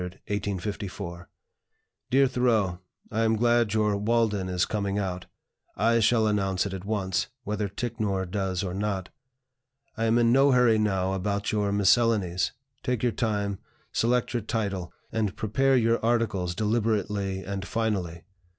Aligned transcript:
_"DEAR 2.09 2.27
THOREAU, 2.27 2.79
I 3.11 3.21
am 3.23 3.35
glad 3.35 3.71
your 3.75 3.95
'Walden' 3.95 4.49
is 4.49 4.65
coming 4.65 4.97
out. 4.97 5.27
I 5.77 5.99
shall 5.99 6.25
announce 6.25 6.65
it 6.65 6.73
at 6.73 6.85
once, 6.85 7.27
whether 7.43 7.69
Ticknor 7.69 8.25
does 8.25 8.63
or 8.63 8.73
not. 8.73 9.09
I 9.95 10.05
am 10.05 10.17
in 10.17 10.31
no 10.31 10.53
hurry 10.53 10.79
now 10.79 11.13
about 11.13 11.51
your 11.51 11.71
'Miscellanies;' 11.71 12.51
take 12.81 13.03
your 13.03 13.11
time, 13.11 13.59
select 13.93 14.33
your 14.33 14.41
title, 14.41 14.91
and 15.11 15.35
prepare 15.35 15.77
your 15.77 16.03
articles 16.03 16.55
deliberately 16.55 17.43
and 17.43 17.63
finally. 17.67 18.23